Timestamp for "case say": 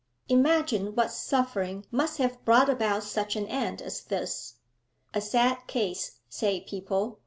5.67-6.61